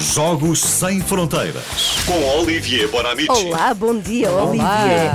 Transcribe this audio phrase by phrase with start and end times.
[0.00, 1.62] Jogos Sem Fronteiras.
[2.06, 3.28] Com Olivier Bonamici.
[3.30, 5.12] Olá, bom dia, Olivier.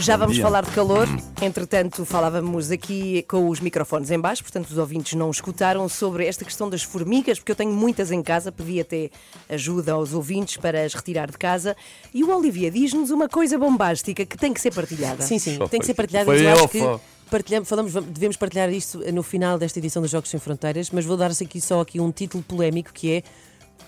[0.00, 0.42] Já vamos dia.
[0.42, 1.06] falar de calor.
[1.42, 6.42] Entretanto, falávamos aqui com os microfones em baixo, portanto, os ouvintes não escutaram sobre esta
[6.42, 9.10] questão das formigas, porque eu tenho muitas em casa, pedi até
[9.46, 11.76] ajuda aos ouvintes para as retirar de casa.
[12.14, 15.22] E o Olivier diz-nos uma coisa bombástica que tem que ser partilhada.
[15.22, 16.24] Sim, sim, Só tem que ser partilhado.
[16.24, 20.10] foi mas eu acho que partilhamos, falamos, devemos partilhar isto no final desta edição dos
[20.10, 23.22] Jogos Sem Fronteiras, mas vou dar-se aqui só aqui um título polémico que é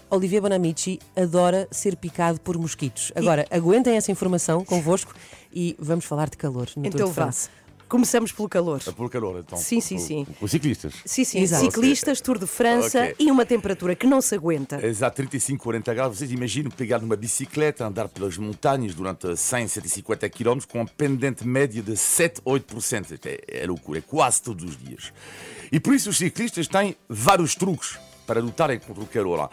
[0.09, 3.11] Olivier Bonamici adora ser picado por mosquitos.
[3.15, 5.13] Agora, aguentem essa informação convosco
[5.53, 7.23] e vamos falar de calor no Tour Então de vá.
[7.25, 7.49] France.
[7.89, 8.83] Começamos pelo calor.
[8.85, 9.57] É por calor, então.
[9.57, 10.27] Sim, sim, sim.
[10.41, 10.93] Por ciclistas.
[11.05, 11.65] Sim, sim, Exato.
[11.67, 13.15] ciclistas, Tour de França Ok.
[13.21, 14.85] e uma temperatura que não se aguenta.
[14.85, 16.19] Exato, 35, 40 graus.
[16.19, 21.47] Vocês imaginam pegar numa bicicleta, andar pelas montanhas durante 100, 150 km com uma pendente
[21.47, 23.21] média de 7, 8%.
[23.25, 25.13] É, é loucura, é quase todos os dias.
[25.71, 29.39] E por isso os ciclistas têm vários truques para lutarem contra o calor.
[29.39, 29.51] lá.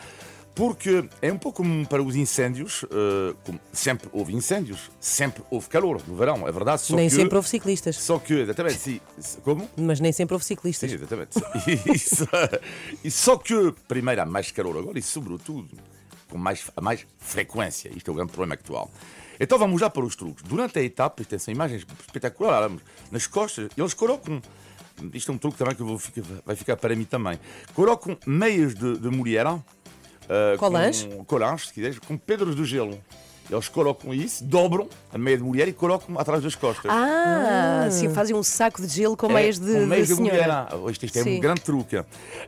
[0.56, 5.68] Porque é um pouco como para os incêndios, eh, como sempre houve incêndios, sempre houve
[5.68, 6.82] calor no verão, é verdade.
[6.84, 9.02] Só nem que, sempre houve ciclistas, Só que, exatamente, sim,
[9.44, 9.68] como?
[9.76, 10.92] mas nem sempre houve ciclistas.
[10.92, 11.40] Sim, exatamente.
[11.92, 12.28] Isso,
[13.04, 15.68] e só que, primeiro, há mais calor agora e, sobretudo,
[16.30, 17.92] com mais, a mais frequência.
[17.96, 18.92] Isto é o grande problema actual.
[19.40, 20.44] Então vamos já para os truques.
[20.44, 22.78] Durante a etapa, isto são imagens espetaculares,
[23.12, 24.40] nas costas, eles colocam.
[25.14, 27.40] Isto é um truque também que vou ficar- vai ficar para mim também.
[27.74, 29.46] Colocam meias de, de mulher.
[29.48, 29.62] ah,
[30.58, 31.08] Colãs?
[31.28, 33.00] Colãs, se quiseres, com pedras de gelo.
[33.52, 36.90] Eles colocam isso, dobram a meia de mulher e colocam atrás das costas.
[36.90, 40.22] Ah, sim, fazem um saco de gelo com meias de, É, com meias de de
[40.22, 40.44] mulher.
[40.46, 40.68] senhora.
[40.72, 41.38] Ah, Isto, isto é Sim.
[41.38, 42.02] um grande truque.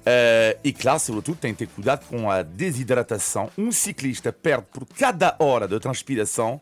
[0.06, 3.52] Eh, e claro, sobretudo, tem que ter cuidado com a desidratação.
[3.58, 6.62] Um ciclista perde por cada hora de transpiração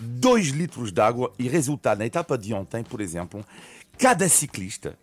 [0.00, 3.44] 2 litros de água e resultado na etapa de ontem, por exemplo,
[3.98, 4.96] cada ciclista,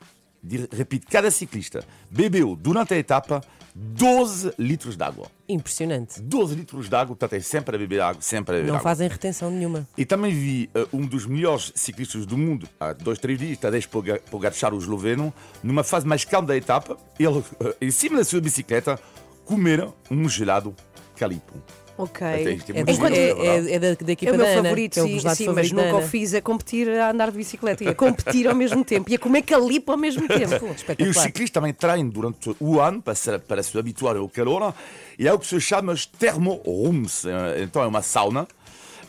[0.43, 3.41] dir- repito, cada ciclista bebeu durante a etapa
[3.73, 5.27] 12 litros de água.
[5.47, 6.21] Impressionante.
[6.21, 8.83] 12 litros de água, portanto é sempre a beber água, sempre a beber Não água.
[8.83, 9.87] fazem retenção nenhuma.
[9.97, 13.87] E também vi eh, um dos melhores ciclistas do mundo, há dois, três dias, Tadej
[13.87, 15.33] Poga- Pogacar, o esloveno,
[15.63, 18.99] numa fase mais calma da etapa, ele, eh, em cima da sua bicicleta,
[19.45, 20.75] comer um gelado
[21.15, 21.53] calipo.
[21.97, 22.25] Ok.
[22.27, 23.15] Até é É, giro, é- verdade.
[23.17, 25.21] é- é da, da equipa É o meu da Ana, favorito, é o sim, sim,
[25.45, 28.83] favorito mas nunca o fiz a competir a andar de bicicleta, ia competir ao mesmo
[28.83, 30.65] tempo, ia comer calipo ao mesmo tempo.
[30.97, 34.73] E os ciclistas também treinam durante o ano para se, para se habituar ao calor.
[35.19, 37.23] E é o que se chama os thermorooms.
[37.61, 38.47] Então é uma sauna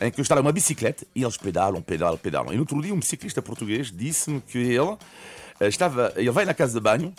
[0.01, 2.51] em que está uma bicicleta e eles pedalam, pedalam, pedalam.
[2.51, 4.97] E no outro dia um ciclista português disse-me que ele
[5.59, 7.13] eh, estava, ele vai na casa de banho,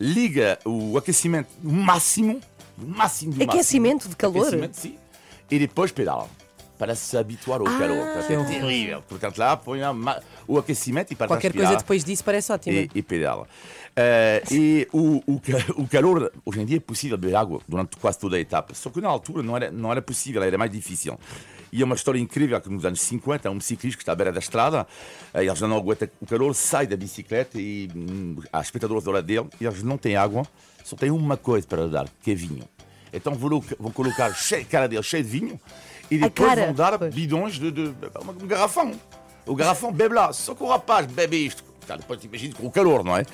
[0.00, 2.40] liga o aquecimento no máximo,
[2.78, 4.10] máximo do Aquecimento máximo.
[4.10, 4.42] de calor?
[4.42, 4.96] Aquecimento, sim.
[5.50, 6.28] E depois pedala.
[6.76, 8.04] Para se habituar ao calor.
[8.14, 9.02] Portanto, É terrível.
[9.08, 12.50] Portanto, lá põe a ma- o aquecimento e para Qualquer transpirar coisa depois disso parece
[12.52, 12.76] ótima.
[12.76, 13.46] e, e pedala.
[13.94, 15.40] Eh, e o, o,
[15.82, 18.90] o calor, hoje em dia é possível beber água durante quase toda a etapa, só
[18.90, 21.16] que na altura não era, não era possível, era mais difícil.
[21.74, 24.30] E é uma história incrível que nos anos 50, um ciclista que está à beira
[24.30, 24.86] da estrada,
[25.34, 29.10] eh, ele já não aguenta o calor, sai da bicicleta e hum, há espectadores do
[29.10, 30.46] lado dele, e eles não têm água,
[30.84, 32.62] só têm uma coisa para dar, que é vinho.
[33.12, 35.60] Então vão, vão colocar cheio, a cara dele cheia de vinho
[36.08, 37.12] e depois cara, vão dar pois.
[37.12, 37.92] bidões de, de,
[38.40, 38.92] um garrafão.
[39.44, 41.64] O garrafão bebe lá, só que o rapaz bebe isto.
[41.88, 43.26] Cara, depois imagina com o calor, não é?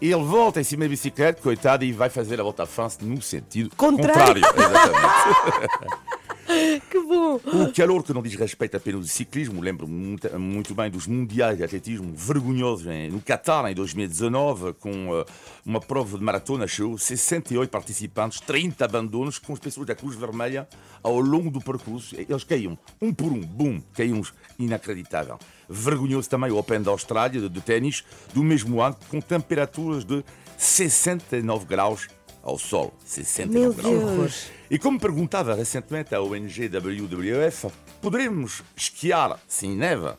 [0.00, 2.98] E ele volta em cima da bicicleta, coitado, e vai fazer a volta à France
[3.00, 4.42] no sentido Contrário.
[4.42, 4.42] contrário.
[4.44, 6.06] Exatamente.
[6.90, 7.36] Que bom!
[7.36, 11.56] O calor que não diz respeito apenas do ciclismo, lembro muito, muito bem dos mundiais
[11.58, 15.24] de atletismo vergonhosos em- no Qatar em 2019, com eh,
[15.64, 20.68] uma prova de maratona, chegou 68 participantes, 30 abandonos, com as pessoas da Cruz Vermelha
[21.02, 22.14] ao longo do percurso.
[22.16, 24.22] Eles caíam, um por um, bum, caíam
[24.58, 25.38] inacreditável.
[25.68, 30.24] Vergonhoso também o Open da Austrália de, de ténis, do mesmo ano, com temperaturas de
[30.56, 32.08] 69 graus
[32.46, 32.94] ao sol.
[33.04, 34.16] 69 Meu graus.
[34.16, 34.46] Deus!
[34.70, 37.68] E como perguntava recentemente a ONG WWF,
[38.00, 40.14] poderemos esquiar sem neve?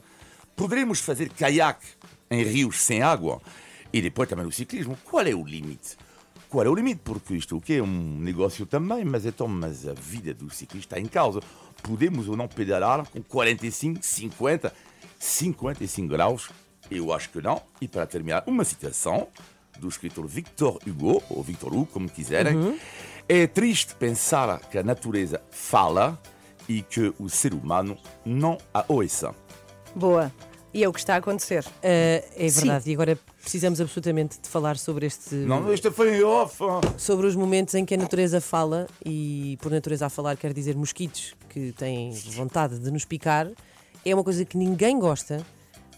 [0.55, 1.87] Poderemos fazer caiaque
[2.29, 3.41] em rios sem água?
[3.93, 4.97] E depois também o ciclismo.
[5.05, 5.95] Qual é o limite?
[6.49, 6.99] Qual é o limite?
[7.03, 10.95] Porque isto o que é um negócio também, mas então, mas a vida do ciclista
[10.95, 11.39] está em causa.
[11.81, 14.73] Podemos ou não pedalar com 45, 50,
[15.17, 16.49] 55 graus?
[16.91, 17.61] Eu acho que não.
[17.79, 19.27] E para terminar, uma citação
[19.79, 22.79] do escritor Victor Hugo, ou Victor Hugo, como quiserem.
[23.29, 26.19] É triste pensar que a natureza fala
[26.67, 29.33] e que o ser humano não a ouça.
[29.95, 30.31] Boa.
[30.73, 31.65] E é o que está a acontecer.
[31.81, 32.61] Ah, é Sim.
[32.61, 35.33] verdade, e agora precisamos absolutamente de falar sobre este.
[35.33, 36.57] Não, isto foi off.
[36.97, 40.75] Sobre os momentos em que a natureza fala, e por natureza a falar quer dizer
[40.75, 43.49] mosquitos que têm vontade de nos picar,
[44.05, 45.43] é uma coisa que ninguém gosta.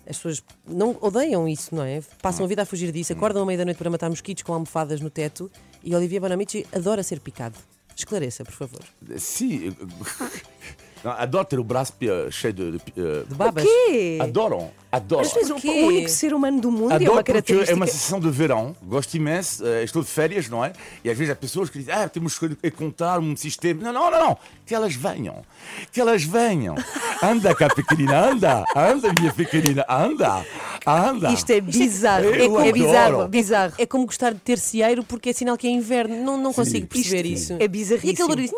[0.09, 2.01] As pessoas não odeiam isso, não é?
[2.21, 4.53] Passam a vida a fugir disso, acordam à meia da noite para matar mosquitos com
[4.53, 5.51] almofadas no teto
[5.83, 7.55] e Olivia Bonamici adora ser picado.
[7.95, 8.81] Esclareça, por favor.
[9.17, 9.75] Si.
[11.03, 12.71] Não, adoro ter o braço eh, cheio de.
[12.71, 13.63] de, eh, De babas.
[13.63, 14.17] Quê?
[14.21, 15.29] Adoram, adoram.
[15.33, 15.55] Mas o
[15.87, 17.71] único ser humano do mundo é Adoro uma porque característica.
[17.71, 20.73] é uma sessão de verão, gosto imenso, eh, estou de férias, não é?
[21.03, 23.81] E às vezes há pessoas que dizem, ah, temos que contar um sistema.
[23.83, 25.43] Não, não, não, não, que elas venham,
[25.91, 26.75] que elas venham.
[27.23, 30.45] Anda cá, pequenina, anda, anda, minha pequenina, anda,
[30.85, 31.31] anda.
[31.31, 32.25] Isto é bizarro.
[32.25, 32.73] Eu É, como- é adoro.
[32.73, 33.73] bizarro, bizarro.
[33.77, 36.15] É como gostar de ter cieiro porque é sinal que é inverno.
[36.23, 37.57] Não, não consigo perceber Isto isso.
[37.63, 38.09] é bizarríssimo.
[38.09, 38.51] E aquele barulho diz,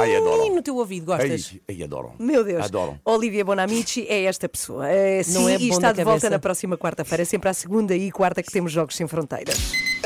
[0.00, 0.54] Ai, adoro.
[0.54, 1.54] no teu ouvido, gostas?
[1.68, 2.14] ai, adoram.
[2.18, 2.64] Meu Deus.
[2.64, 3.00] Adoram.
[3.04, 4.86] Olivia Bonamici é esta pessoa.
[4.96, 7.54] É, sim, Não é e bom está da de volta na próxima quarta-feira, sempre à
[7.54, 9.56] segunda e quarta que temos Jogos Sem Fronteiras.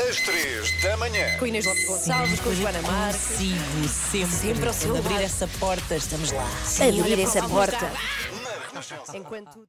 [0.09, 1.37] Às três da manhã.
[1.37, 3.21] Com Inês Lopes Gonçalves, com Joana Marques.
[3.37, 6.47] Consigo sempre, Sempre ao seu Quando abrir essa porta, estamos lá.
[6.87, 7.91] Abrir essa porta.
[9.13, 9.67] Enquanto.